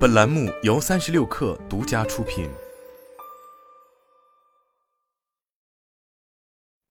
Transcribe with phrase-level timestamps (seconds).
[0.00, 2.48] 本栏目由三十六氪独家出品。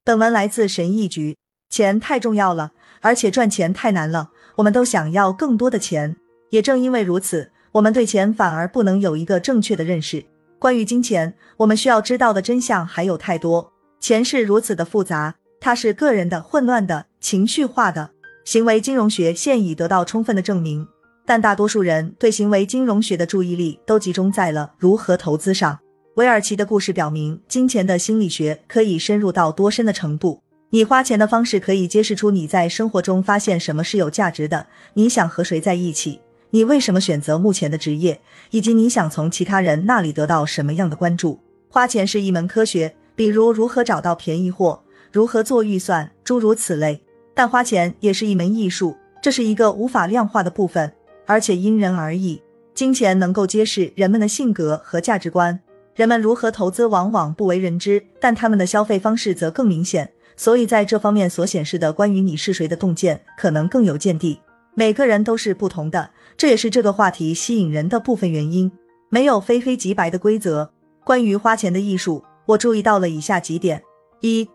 [0.04, 1.35] 本文来自神意局。
[1.71, 2.69] 钱太重要了，
[3.01, 6.17] 而且赚钱太难了，我们都想要更多的钱。
[6.51, 10.23] 也正因为如此，我们对钱反而不能有一个正确的认识。
[10.60, 13.73] 关于金钱，我们需要知道的真相还有太多。
[13.99, 18.12] 钱是如此的复杂，它是个人的、混乱的、情绪化的。
[18.45, 20.88] 行为金融学现已得到充分的证明，
[21.30, 25.77] 但大多数人对行为金融学的注意力都集中在了如何投资上。
[26.15, 30.41] 韦尔奇的故事表明，金钱的心理学可以深入到多深的程度。
[30.71, 34.65] 你花钱的方式可以揭示出你在生活中发现什么是有价值的，
[34.95, 41.39] 你想和谁在一起，你为什么选择目前的职业，以及你想从其他人那里得到什么样的关注。
[41.70, 46.99] 花钱是一门科学，比如如何找到便宜货，如何做预算，诸如此类。
[47.35, 50.91] 但花钱也是一门艺术，这是一个无法量化的部分，
[51.29, 52.41] 而且因人而异。
[52.73, 55.59] 金钱能够揭示人们的性格和价值观，
[55.93, 60.12] 人们如何投资往往不为人知，但他们的消费方式则更明显。
[60.35, 64.39] 所以在这方面所显示的关于你是谁的洞见，可能更有见地。
[64.73, 68.72] 每个人都是不同的，这也是这个话题吸引人的部分原因。
[69.09, 70.72] 没有非黑即白的规则。
[71.04, 73.84] 关于花钱的艺术，我注意到了以下几点：
[74.22, 74.50] 一。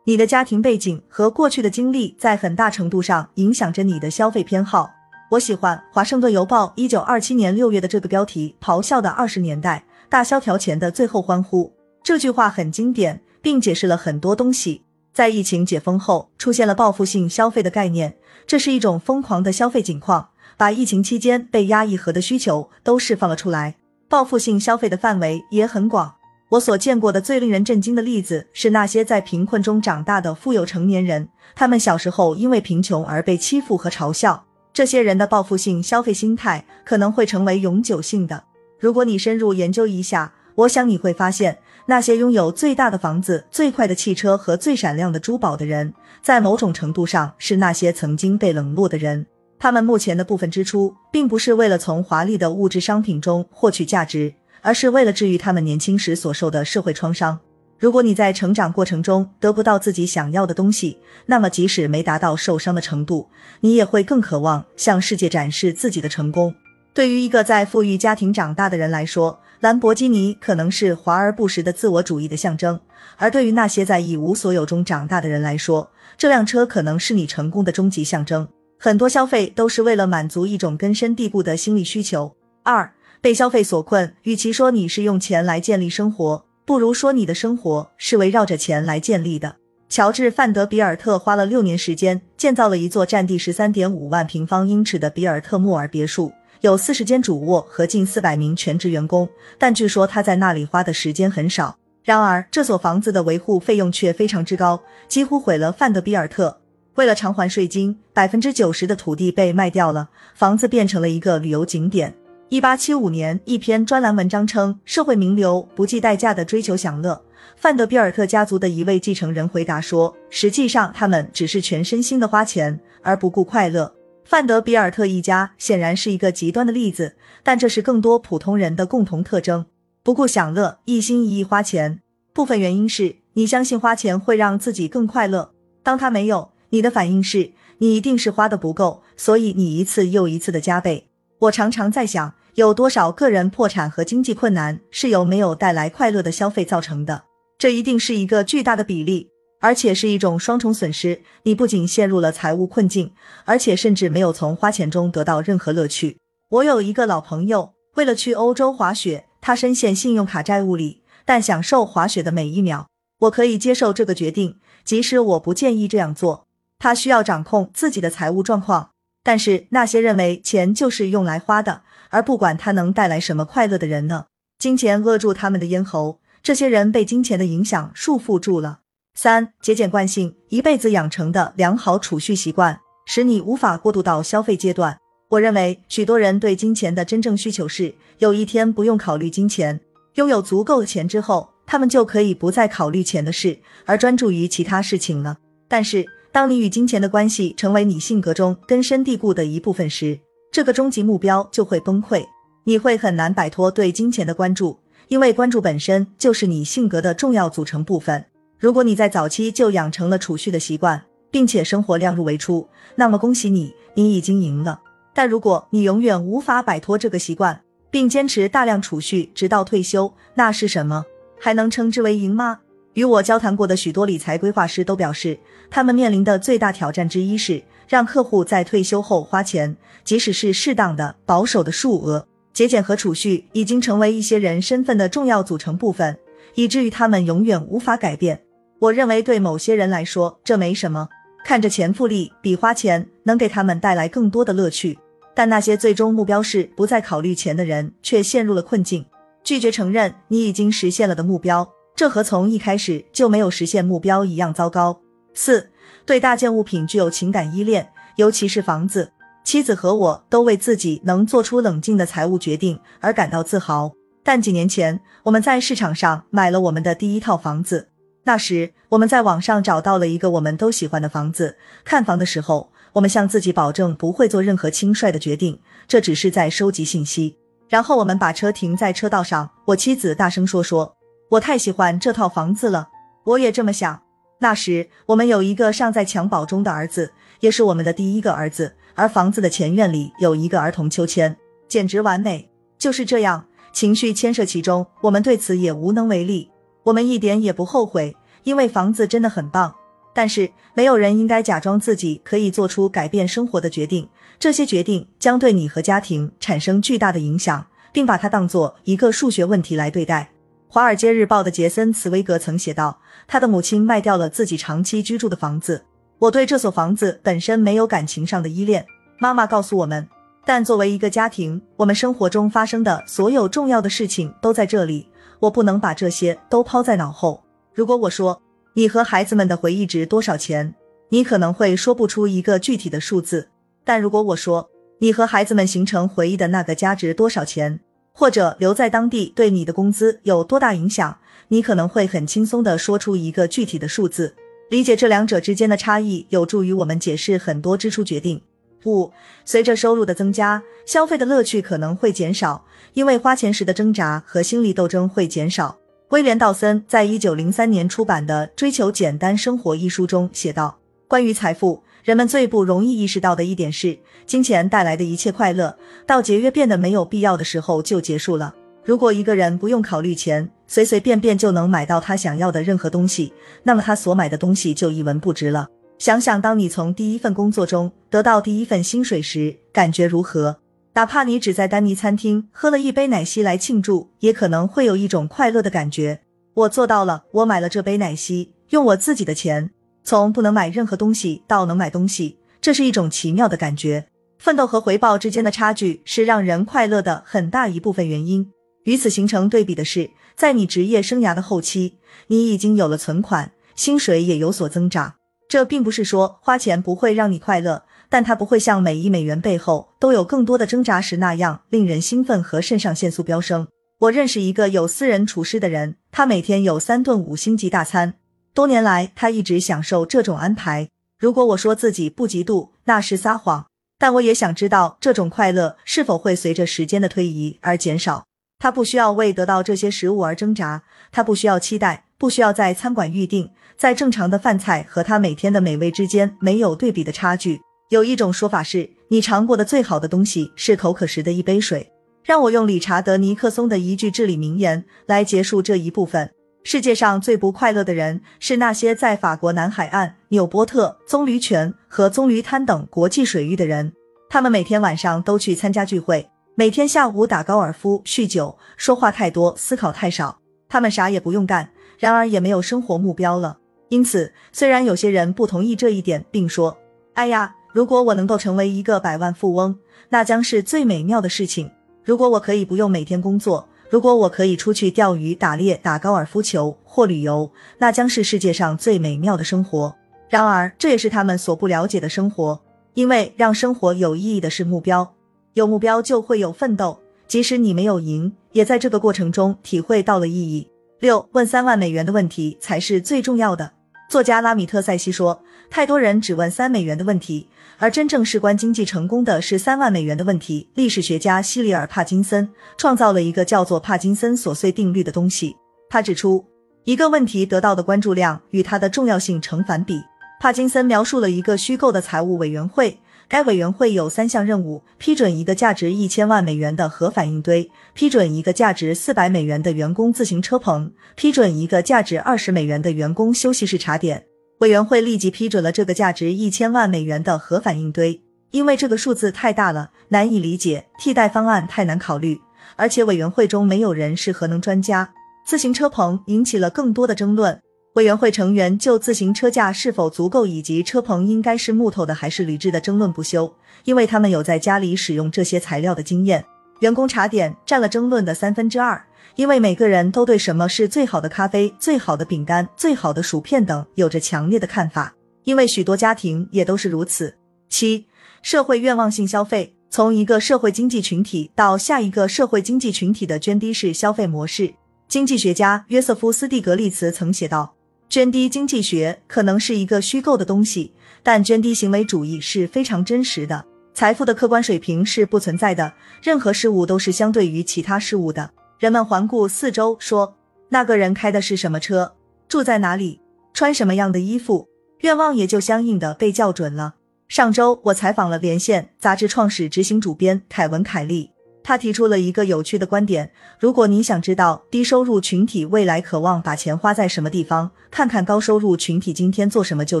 [0.04, 4.90] 你的家庭背景和过去的经历在很大程度上影响着你的消费偏好。
[5.30, 11.70] 我喜欢《华盛顿邮报》一九二七年六月的这个标题：“咆哮的二十年代，大萧条前的最后欢呼。”
[12.02, 14.84] 这句话很经典，并解释了很多东西。
[15.12, 23.76] 在疫情解封后，出现了报复性消费的概念，这是一种疯狂的消费景况，把疫情期间被压抑和的需求都释放了出来。
[24.08, 26.14] 报复性消费的范围也很广。
[26.48, 34.46] 我所见过的最令人震惊的例子是那些在贫困中长大的富有成年人，他们小时候因为贫穷而被欺负和嘲笑。
[34.78, 38.44] 这些人的报复性消费心态可能会成为永久性的。
[38.78, 49.26] 如果你深入研究一下，我想你会发现，那些拥有最大的房子、最快的汽车和最闪亮的珠宝的人，在某种程度上是那些曾经被冷落的人。
[49.58, 54.32] 他们目前的部分支出，并不是为了从华丽的物质商品中获取价值。
[54.60, 57.38] 而是为了治愈他们年轻时所受的社会创伤。
[57.78, 63.28] 如果你在成长过程中得不到自己想要的东西，那么即使没达到受伤的程度，
[63.60, 66.54] 你也会更渴望向世界展示自己的成功。
[66.92, 72.76] 对于一个在富裕家庭长大的人来说，兰博基尼可能是华而不实的自我主义的象征；
[73.16, 78.48] 而对于那些在一无所有中长大的人来说，这辆车可能是你成功的终极象征。
[78.78, 82.34] 很多消费都是为了满足一种根深蒂固的心理需求。
[82.64, 82.92] 二。
[83.20, 89.56] 被消费所困，与其说你是用钱来建立生活，不如说你的生活是围绕着钱来建立的。
[89.88, 96.30] 乔治·范德比尔特花了六年时间建造了一座占地十三点五万平方英尺的比尔特莫尔别墅，
[96.60, 99.26] 有四十间主卧和近四百名全职员工。
[99.56, 101.74] 但据说他在那里花的时间很少。
[102.04, 106.60] 然而，这所房子的维护费用却非常之高，几乎毁了范德比尔特。
[106.96, 112.14] 为了偿还税金，百分之九十的土地被卖掉了，房子变成了一个旅游景点。
[112.50, 117.22] 一八七五年，一篇专栏文章称，社会名流不计代价的追求享乐。
[117.56, 123.92] 范德比尔特家族的一位继承人回答说：“实际上，他们只是全身心的花钱，而不顾快乐。”
[124.24, 129.66] 范德比尔特一家显然是一个极端的例子，但这是更多普通人的共同特征：
[130.02, 132.00] 不顾享乐，一心一意花钱。
[132.32, 135.50] 部分原因是你相信花钱会让自己更快乐。
[135.82, 141.08] 当他没有，你的反应是你一定是花的不够，所以你一次又一次的加倍。
[141.40, 142.32] 我常常在想。
[142.58, 147.22] 有多少个人破产和经济困难是由没有带来快乐的消费造成的？
[147.56, 149.30] 这一定是一个巨大的比例，
[149.60, 151.22] 而且是一种双重损失。
[151.44, 153.12] 你不仅陷入了财务困境，
[153.44, 156.18] 而且甚至没有从花钱中得到任何乐趣。
[156.48, 162.88] 我有一个老朋友，为了去欧洲滑雪，他深陷信用卡债务里，但享受滑雪的每一秒。
[163.20, 166.48] 我可以接受这个决定，即使我不建议这样做。
[166.80, 168.90] 他需要掌控自己的财务状况，
[169.22, 171.82] 但是那些认为钱就是用来花的。
[172.10, 174.26] 而不管他能带来什么快乐的人呢？
[174.58, 178.80] 金钱扼住他们的咽喉，这些人被金钱的影响束缚住了。
[179.14, 184.98] 三、节俭惯性，一辈子养成的良好储蓄习惯，使你无法过渡到消费阶段。
[185.30, 189.80] 我认为，许多人对金钱的真正需求是，有一天不用考虑金钱，
[190.14, 195.38] 拥有足够的钱之后，他们就可以不再考虑钱的事，而专注于其他事情了。
[195.68, 200.20] 但是，当你与金钱的关系成为你性格中根深蒂固的一部分时，
[200.50, 202.24] 这个终极目标就会崩溃，
[202.64, 204.78] 你会很难摆脱对金钱的关注，
[205.08, 208.24] 因为关注本身就是你性格的重要组成部分。
[208.58, 212.66] 如果你在早期就养成了储蓄的习惯，并且生活量入为出，
[212.96, 214.80] 那么恭喜你，你已经赢了。
[215.14, 217.60] 但如果你永远无法摆脱这个习惯，
[217.90, 221.04] 并坚持大量储蓄直到退休，那是什么？
[221.38, 222.60] 还能称之为赢吗？
[222.98, 225.38] 与我交谈过的许多理财规划师都表示，
[225.70, 232.26] 他们面临的最大挑战之一是让客户在退休后花钱，即使是适当的、保守的数额。
[232.52, 236.18] 节俭和储蓄已经成为一些人身份的重要组成部分，
[236.56, 238.42] 以至于他们永远无法改变。
[238.80, 241.08] 我认为对某些人来说这没什么，
[241.44, 244.98] 看着钱复利比花钱能给他们带来更多的乐趣。
[245.36, 249.06] 但那些最终目标是不再考虑钱的人，却陷入了困境，
[249.44, 251.68] 拒绝承认你已经实现了的目标。
[251.98, 255.00] 这和从一开始就没有实现目标一样糟糕。
[255.34, 255.68] 四，
[256.06, 259.10] 对大件物品具有情感依恋，尤其是房子。
[259.42, 263.90] 妻子和我都为自己能做出冷静的财务决定而感到自豪。
[264.22, 267.88] 但几年前，我们在市场上买了我们的第一套房子。
[268.22, 271.56] 那时，我们在网上找到了一个我们都喜欢的房子。
[271.84, 275.58] 看房的时候，我们向自己保证不会做任何轻率的决定，
[275.88, 277.36] 这只是在收集信息。
[277.68, 279.50] 然后，我们把车停在车道上。
[279.64, 280.94] 我妻子大声说：“说。”
[281.30, 282.88] 我太喜欢这套房子了，
[283.24, 284.02] 我也这么想。
[284.38, 291.36] 那时我们有一个尚在襁褓中的儿子，也是我们的第一个儿子，而房子的前院里有一个儿童秋千，
[291.68, 292.50] 简直完美。
[292.78, 296.50] 就是这样，情绪牵涉其中，我们对此也无能为力。
[296.84, 299.74] 我们一点也不后悔，因为房子真的很棒。
[300.14, 304.08] 但是没有人应该假装自己可以做出改变生活的决定，
[304.38, 310.30] 这些决定将对你和家庭产生巨大的影响，并把它当做一个数学问题来对待。
[310.70, 315.82] 《华尔街日报》的杰森·茨威格曾写道：“他的母亲卖掉了自己长期居住的房子。
[316.18, 318.84] 我对这所房子本身没有感情上的依恋。”
[319.18, 320.06] 妈妈告诉我们
[320.44, 325.08] ：“但作为一个家庭，我们生活中发生的所有重要的事情都在这里。
[325.40, 327.42] 我不能把这些都抛在脑后。
[327.72, 328.42] 如果我说
[328.74, 330.74] 你和孩子们的回忆值多少钱，
[331.08, 333.48] 你可能会说不出一个具体的数字。
[333.84, 334.68] 但如果我说
[334.98, 337.80] 你和孩子们形成回忆的那个家值多少钱？”
[338.18, 341.16] 或者留在当地对你的工资有多大影响？
[341.46, 344.34] 你可能会很轻松地说出一个具体的数字。
[344.70, 348.42] 理解这两者之间的差异，有助于我们解释很多支出决定。
[348.86, 349.12] 五，
[349.44, 355.78] 随着收入的增加，消费的乐趣可能会减少，因为花钱时的挣扎和心理斗争会减少。
[356.08, 360.76] 威廉·道森在一九零三年出版的《追求简单生活》一书中写道
[361.06, 365.76] ：“关于财富。”人们最不容易意识到的一点是，金钱带来的一切快乐，
[366.06, 368.54] 到节约变得没有必要的时候就结束了。
[368.82, 375.68] 如果一个人不用考虑钱，随随便便就能买到他想要的任何东西，那么他所买的东西就一文不值了。
[375.98, 380.56] 想想，当你从第一份工作中得到第一份薪水时，感觉如何？
[380.94, 386.22] 哪怕你只在丹尼餐厅喝了一杯奶昔来庆祝，也可能会有一种快乐的感觉。
[386.54, 389.72] 我做到了，我买了这杯奶昔，用我自己的钱。
[390.08, 394.06] 从不能买任何东西到能买东西，这是一种奇妙的感觉。
[394.38, 398.50] 奋斗和回报之间的差距是让人快乐的很大一部分原因。
[398.84, 405.16] 与此形成对比的是，在你职业生涯的后期，你已经有了存款，薪水也有所增长。
[405.46, 413.68] 这并不是说花钱不会让你快乐，但它不会像每一美元背后都有更多的挣扎时那样令人兴奋和肾上腺素飙升。
[413.98, 418.14] 我认识一个有私人厨师的人，他每天有三顿五星级大餐。
[418.58, 420.88] 多年来，他一直享受这种安排。
[421.16, 423.66] 如果我说自己不嫉妒，那是撒谎。
[424.00, 428.24] 但我也想知道，这种快乐是否会随着时间的推移而减少。
[428.58, 433.48] 他不需要为得到这些食物而挣扎，他不需要期待，不需要在餐馆预定。
[433.76, 437.60] 在正常的饭菜和他每天的美味之间，没有对比的差距。
[437.90, 441.92] 有一种说法是，你尝过的最好的东西是口渴时的一杯水。
[442.24, 446.32] 让我用理查德·尼克松的一句至理名言来结束这一部分。
[446.64, 453.92] 世界上最不快乐的人是那些在法国南海岸、纽波特、棕榈泉和棕榈滩等国际水域的人。
[454.28, 460.38] 他们每天晚上都去参加聚会，每天下午打高尔夫、酗酒、说话太多、思考太少。
[460.68, 463.56] 他们啥也不用干，然而也没有生活目标了。
[463.88, 466.76] 因此，虽然有些人不同意这一点，并说
[467.14, 469.78] ：“哎呀，如果我能够成为一个百万富翁，
[470.10, 471.70] 那将是最美妙的事情。
[472.04, 479.94] 如果我可以不用每天工作。”如果我可以出去钓鱼、打猎、打高尔夫球或旅游，那将是世界上最美妙的生活。
[480.28, 482.60] 然而，这也是他们所不了解的生活，
[482.92, 485.14] 因为让生活有意义的是目标，
[485.54, 490.68] 有目标就会有奋斗，即使你没有赢，也在这个过程中体会到了意义。
[491.00, 493.72] 六，问三万美元的问题才是最重要的。
[494.10, 497.48] 作家拉米特塞西说：“太多人只问三美元的问题。”
[497.80, 500.68] 而真正事关经济成功的是三万美元的问题。
[500.74, 505.54] 历史学家希里尔·帕金森创造了一个叫做帕金森琐碎定律的东西。
[505.88, 506.44] 他指出，
[506.82, 510.02] 一个问题得到的关注量与它的重要性成反比。
[510.40, 512.98] 帕金森描述了一个虚构的财务委员会，
[513.28, 524.27] 该委员会有三项任务：批准一个价值一千万美元的核反应堆，批准一个价值四百美元的员工自行车棚，批准一个价值二十美元的员工休息室茶点。
[524.58, 532.40] 委员会立即批准了这个价值一千万美元的核反应堆，因为这个数字太大了，难以理解，替代方案太难考虑，
[532.74, 535.08] 而且委员会中没有人是核能专家。
[535.46, 537.60] 自行车棚引起了更多的争论。
[537.94, 543.52] 委员会成员就自行车架是否足够以及车棚应该是木头的还是铝制的争论不休，
[543.84, 546.44] 因为他们有在家里使用这些材料的经验。
[546.80, 549.04] 员工茶点占了争论的三分之二，
[549.38, 555.14] 因为每个人都对什么是最好的咖啡、最好的饼干、最好的薯片等有着强烈的看法，
[555.44, 557.32] 因为许多家庭也都是如此。
[557.68, 558.04] 七、
[558.42, 564.74] 社会愿望性消费，从一个社会经济群体到下一个社会经济群体的涓滴式消费模式。
[565.06, 567.76] 经济学家约瑟夫·斯蒂格利茨曾写道。
[568.10, 570.92] 涓滴经济学可能是一个虚构的东西，
[571.22, 573.64] 但涓滴行为主义是非常真实的。
[573.94, 578.50] 财富的客观水平是不存在的，任何事物都是相对于其他事物的。
[578.78, 580.36] 人们环顾四周，说
[580.70, 582.14] ：“那个人开的是什么车？
[582.48, 583.20] 住在哪里？
[583.52, 584.68] 穿什么样的衣服？”
[585.02, 586.94] 愿望也就相应的被校准了。
[587.28, 591.30] 上周我采访了《连线》杂志创始执行主编凯文·凯利。
[591.62, 600.00] 他提出了一个有趣的观点：如果你想知道低收入群体未来渴望把钱花在什么地方，看看高收入群体今天做什么就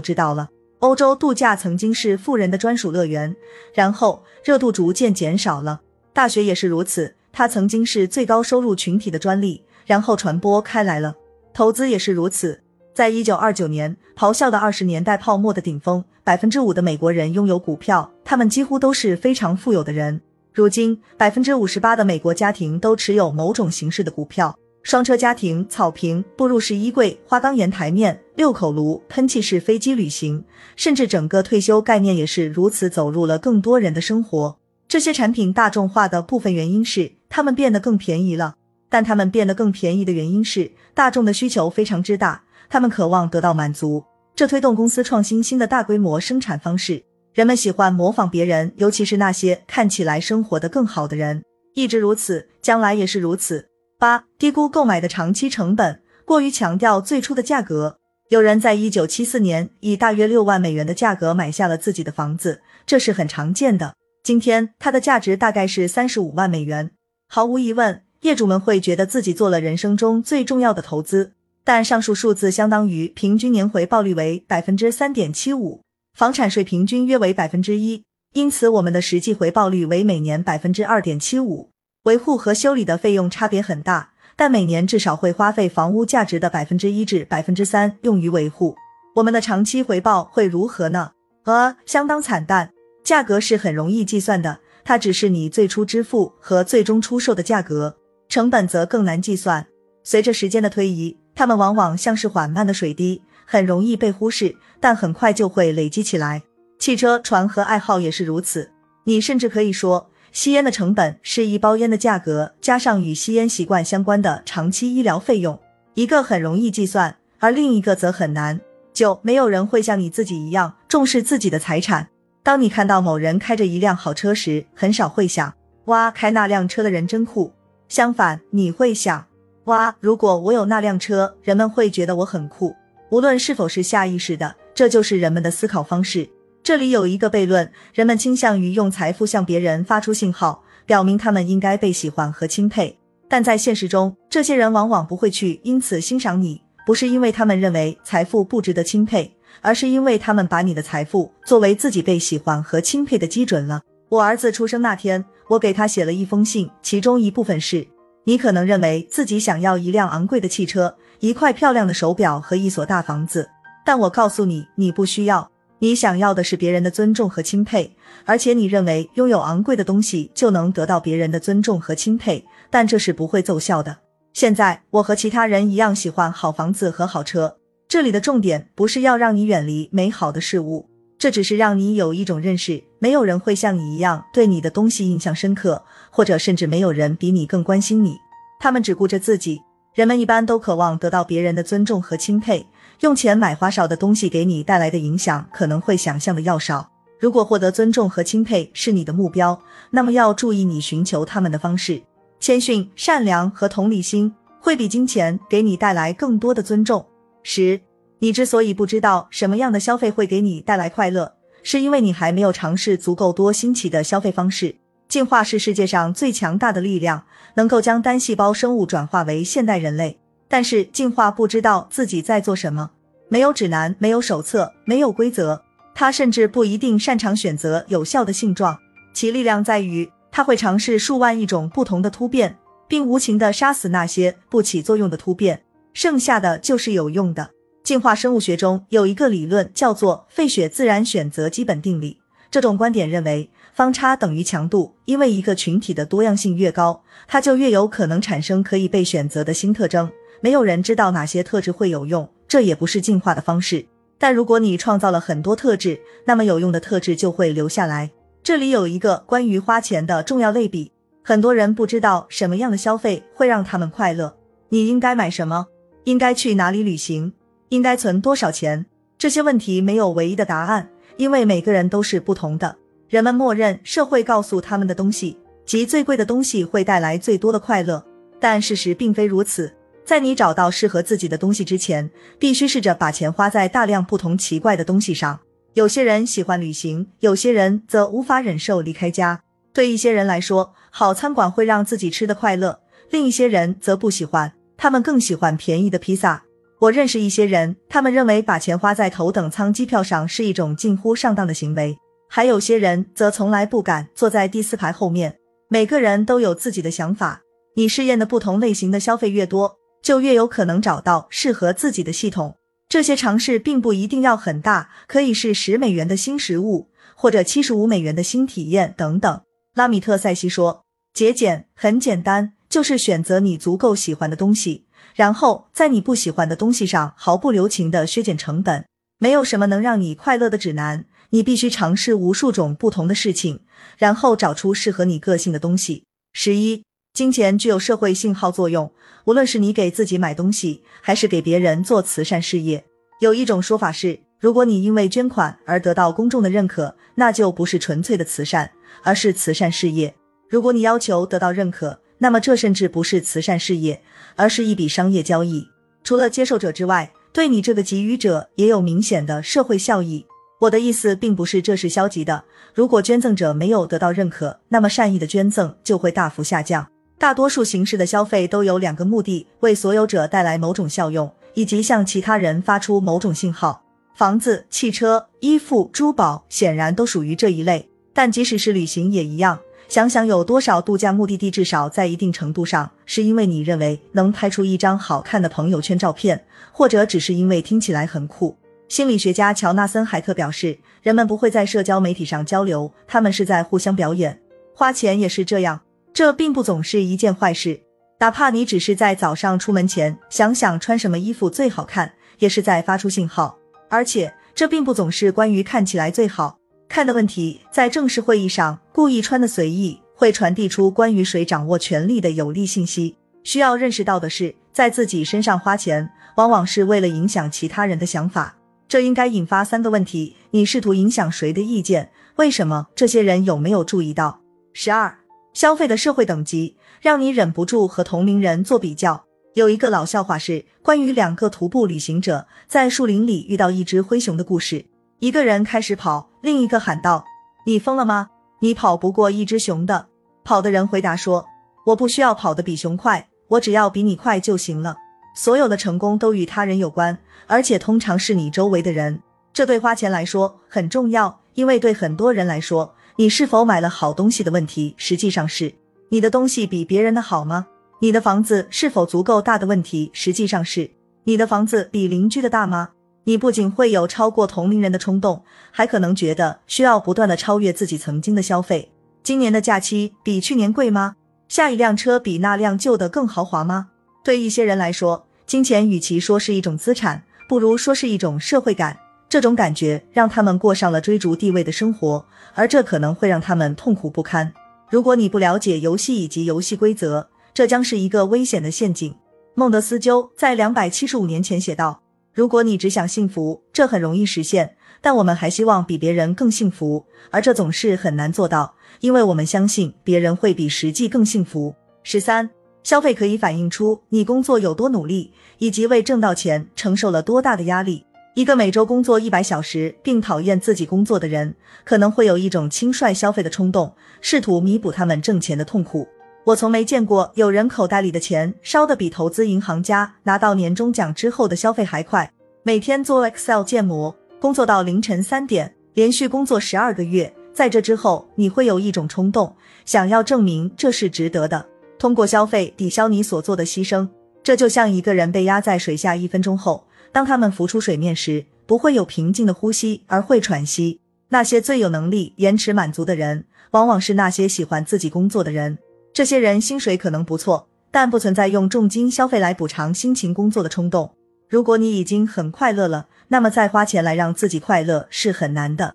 [0.00, 0.48] 知道了。
[0.78, 3.34] 欧洲度假曾经是富人的专属乐园，
[3.74, 5.80] 然后热度逐渐减少了。
[6.12, 11.14] 大学也是如此，它曾经是最高收入群体的专利，然后传播开来了。
[11.54, 12.60] 投资也是如此，
[12.92, 20.20] 在一九二九年咆哮的二十年代泡沫的顶峰，百分之五的美国人拥有股票，他们几乎都是非常富有的人。
[20.52, 24.58] 如今，百分之五十八的美国家庭都持有某种形式的股票。
[24.82, 34.57] 双车家庭、草坪、步入式衣柜、花岗岩台面、六口炉、喷气式飞机旅行，甚至整个退休概念也是如此走入了更多人的生活。
[34.88, 38.54] 这些产品大众化的部分原因是它们变得更便宜了，
[38.88, 44.02] 但它们变得更便宜的原因是大众的需求非常之大，他们渴望得到满足，
[44.34, 47.04] 这推动公司创新新的大规模生产方式。
[47.34, 53.68] 人们喜欢模仿别人，尤其是那些看起来生活的更好的人，一直如此，将来也是如此。
[53.98, 57.98] 八、低估购买的长期成本，过于强调最初的价格。
[58.30, 63.94] 有人在一九七四年以大约六万美元的价格买下了自己的房子，这是很常见的。
[64.28, 66.90] 今天它的价值大概是三十五万美元。
[67.30, 71.32] 毫无疑问，业主们会觉得自己做了人生中最重要的投资，
[71.64, 75.80] 但上述数字相当于平均年回报率为百分之三点七五。
[76.14, 78.02] 房产税平均约为百分之一，
[78.34, 81.70] 因此我们的实际回报率为每年百分之二点七五。
[82.02, 88.76] 维护和修理的费用差别很大，但每年至少会花费房屋价值的百分之一至百分之三用于维护。
[89.14, 91.12] 我们的长期回报会如何呢？
[91.44, 92.72] 呃，相当惨淡。
[93.02, 97.96] 价格是很容易计算的，它只是你最初支付和最终出售的价格，
[98.28, 99.66] 成本则更难计算。
[100.04, 103.22] 随着时间的推移，它们往往像是缓慢的水滴。
[103.50, 106.42] 很容易被忽视，但很快就会累积起来。
[106.78, 108.70] 汽车、船和爱好也是如此。
[109.04, 115.58] 你甚至可以说，吸烟的成本是一包烟的价格加上与吸烟习惯相关的长期医疗费用。
[115.94, 118.60] 一个很容易计算，而另一个则很难。
[118.92, 122.10] 九，没有人会像你自己一样重视自己的财产。
[122.48, 125.52] 当你看到某人开着一辆好车时，很少会想，
[125.84, 127.52] 哇，开那辆车的人真酷。
[127.90, 129.26] 相反，你会想，
[129.64, 132.74] 哇，如果我有那辆车，人们会觉得我很酷。
[133.10, 136.26] 无论是否是下意识的，这就是人们的思考方式。
[136.62, 142.98] 这里有一个悖论：人们倾向于用财富向别人发出信号，表明他们应该被喜欢和钦佩。
[143.28, 153.82] 但在现实中，这些人往往不会去因此欣赏你，不是因为他们认为财富不值得钦佩，而是因为他们把你的财富作为自己被喜欢和钦佩的基准了。
[154.08, 157.86] 我儿子出生那天，我给他写了一封信，其中一部分是：
[158.24, 160.96] 你可能认为自己想要一辆昂贵的汽车。
[161.20, 163.50] 一块漂亮的手表和一所大房子，
[163.84, 165.50] 但我告诉你，你不需要。
[165.80, 173.96] 你想要的是别人的尊重和钦佩，而且你认为拥有昂贵的东西就能得到别人的尊重和钦佩，但这是不会奏效的。
[174.32, 177.56] 现在，我和其他人一样喜欢好房子和好车。
[177.88, 188.18] 这里的重点不是要让你远离美好的事物，这只是让你有一种认识：没有人会像你一样对你的东西印象深刻，或者甚至没有人比你更关心你。
[188.60, 189.62] 他们只顾着自己。
[189.94, 192.66] 人们一般都渴望得到别人的尊重和钦佩，
[193.00, 196.90] 用钱买花哨的东西给你带来的影响可能会想象的要少。
[197.18, 199.58] 如果获得尊重和钦佩是你的目标，
[199.90, 202.02] 那么要注意你寻求他们的方式。
[202.38, 207.04] 谦逊、善良和同理心会比金钱给你带来更多的尊重。
[207.42, 207.80] 十，
[208.18, 214.76] 你之所以不知道什么样的消费会给你带来快乐，是因为你还没有尝试足够多新奇的消费方式。
[215.08, 220.18] 进化是世界上最强大的力量，能够将单细胞生物转化为现代人类。
[220.48, 222.90] 但是进化不知道自己在做什么，
[223.28, 225.62] 没有指南，没有手册，没有规则。
[225.94, 228.78] 它甚至不一定擅长选择有效的性状。
[229.12, 235.62] 其力量在于，它会尝试数万亿种不同的突变，并无情地杀死那些不起作用的突变，
[235.98, 237.50] 剩下的就是有用的。
[237.82, 242.20] 进化生物学中有一个理论叫做费雪自然选择基本定理。
[242.52, 250.08] 这种观点认为，方差等于强度，因为一个群体的多样性越高，它就越有可能产生可以被选择的新特征。
[250.40, 253.84] 没有人知道哪些特质会有用，这也不是进化的方式。
[254.18, 258.12] 但如果你创造了很多特质，那么有用的特质就会留下来。
[258.44, 260.92] 这里有一个关于花钱的重要类比，
[261.24, 264.36] 很多人不知道什么样的消费会让他们快乐。
[264.68, 265.66] 你应该买什么？
[266.08, 267.34] 应该去哪里旅行？
[267.68, 268.86] 应该存多少钱？
[269.18, 270.88] 这些问题没有唯一的答案。
[271.18, 272.76] 因为每个人都是不同的，
[273.10, 275.36] 人们默认社会告诉他们的东西，
[275.66, 278.02] 即最贵的东西会带来最多的快乐，
[278.40, 279.70] 但事实并非如此。
[280.02, 285.38] 在你找到适合自己的东西之前，必须试着把钱花在大量不同奇怪的东西上。
[285.74, 289.42] 有些人喜欢旅行，有些人则无法忍受离开家。
[289.74, 296.44] 对一些人来说，好餐馆会让自己吃的快乐，另一些人则不喜欢，他们更喜欢便宜的披萨。
[296.78, 301.98] 我认识一些人，他们认为把钱花在头等舱机票上是一种近乎上当的行为。
[302.30, 305.36] 还有些人则从来不敢坐在第四排后面。
[305.68, 307.42] 每个人都有自己的想法。
[307.74, 312.56] 你试验的不同类型的消费越多，就越有可能找到适合自己的系统。
[312.88, 319.40] 这些尝试并不一定要很大，可以是十美元的新食物，或者七十五美元的新体验等等。
[319.74, 328.84] 拉米特塞西说：“节俭很简单，就是选择你足够喜欢的东西。”然后在你不喜欢的东西上毫不留情的削减成本，
[329.18, 333.60] 没有什么能让你快乐的指南，你必须尝试无数种不同的事情，
[333.96, 336.04] 然后找出适合你个性的东西。
[336.32, 338.92] 十一，金钱具有社会信号作用，
[339.24, 342.84] 无论是你给自己买东西，还是给别人做慈善事业。
[343.20, 348.70] 有一种说法是，如果你因为捐款而得到公众的认可，那就不是纯粹的慈善，
[349.02, 350.14] 而是慈善事业。
[350.48, 354.02] 如果你要求得到认可，那么这甚至不是慈善事业，
[354.36, 355.68] 而是一笔商业交易。
[356.04, 360.26] 除了接受者之外，对你这个给予者也有明显的社会效益。
[360.60, 362.44] 我的意思并不是这是消极的。
[362.74, 366.86] 如果捐赠者没有得到认可，那么善意的捐赠就会大幅下降。
[367.18, 373.84] 大多数形式的消费都有两个目的：为所有者带来某种效用，以及向其他人发出某种信号。
[374.14, 379.58] 房子、汽车、衣服、珠宝显然都属于这一类，但即使是旅行也一样。
[379.88, 388.56] 想想有多少度假目的地，至少在一定程度上是因为你认为能拍出一张好看的朋友圈照片，或者只是因为听起来很酷。
[388.88, 394.38] 心理学家乔纳森·海特表示，人们不会在社交媒体上交流，他们是在互相表演。
[394.74, 395.80] 花钱也是这样，
[396.12, 397.80] 这并不总是一件坏事。
[398.20, 403.56] 哪怕你只是在早上出门前想想穿什么衣服最好看，也是在发出信号。
[403.88, 406.57] 而且，这并不总是关于看起来最好。
[406.88, 413.14] 看的问题，在正式会议上故意穿的随意，会传递出关于谁掌握权力的有利信息。
[413.44, 418.56] 需要认识到的是，在自己身上花钱，往往是为了影响其他人的想法。
[418.88, 422.10] 这应该引发三个问题：你试图影响谁的意见？
[422.36, 422.88] 为什么？
[422.96, 424.40] 这些人有没有注意到？
[424.72, 425.18] 十二，
[425.52, 429.24] 消费的社会等级让你忍不住和同龄人做比较。
[429.54, 434.86] 有一个老笑话是关于两个徒步旅行者在树林里遇到一只灰熊的故事。
[435.18, 437.24] 一个人开始跑，另一个喊道
[437.66, 438.30] ：“你疯了吗？
[438.60, 440.06] 你跑不过一只熊的。”
[440.44, 441.46] 跑的人回答说
[441.86, 444.96] ：“我不需要跑得比熊快，我只要比你快就行了。”
[445.34, 449.22] 所有的成功都与他人有关，而且通常是你周围的人。
[449.52, 455.72] 这对花钱来说很重要，因为对很多人来说，你是否买了好东西的问题，实际上是
[456.08, 457.66] 你的东西比别人的好吗？
[458.00, 460.90] 你的房子是否足够大的问题，实际上是
[461.24, 462.90] 你的房子比邻居的大吗？
[463.28, 468.90] 你不仅会有超过同龄人的冲动，还可能觉得需要不断的超越自己曾经的消费。
[469.22, 471.14] 今年的假期比去年贵吗？
[471.46, 473.88] 下一辆车比那辆旧的更豪华吗？
[474.24, 478.98] 对一些人来说，金钱与其说是一种资产，不如说是一种社会感。
[479.28, 484.50] 这种感觉让他们过上了追逐地位的生活，而这可能会让他们痛苦不堪。
[484.88, 489.14] 如果你不了解游戏以及游戏规则，这将是一个危险的陷阱。
[489.54, 492.00] 孟德斯鸠在两百七十五年前写道。
[492.38, 494.76] 如果你只想幸福，这很容易实现。
[495.00, 501.74] 但我们还希望比别人更幸福，而这总是很难做到，因为我们相信别人会比实际更幸福。
[502.04, 502.48] 十三，
[502.84, 508.04] 消费可以反映出你工作有多努力，以及为挣到钱承受了多大的压力。
[508.34, 516.06] 一个每周工作一百小时并讨厌自己工作的人，可能会有一种轻率消费的冲动，试图弥补他们挣钱的痛苦。
[516.48, 522.32] 我从没见过有人口袋里的钱烧得比投资银行家拿到年终奖之后的消费还快。
[522.62, 531.66] 每天做 Excel 建模，工作到凌晨三点，连续工作十二个月，在这之后，你会有一种冲动，想要证明这是值得的，
[531.98, 534.08] 通过消费抵消你所做的牺牲。
[534.42, 541.02] 这就像一个人被压在水下一分钟后，当他们浮出水面时，不会有平静的呼吸，而会喘息。
[541.28, 545.76] 那些最有能力延迟满足的人，往往是那些喜欢自己工作的人。
[546.12, 551.14] 这些人薪水可能不错，但不存在用重金消费来补偿辛勤工作的冲动。
[551.48, 555.94] 如果你已经很快乐了，那么再花钱来让自己快乐是很难的。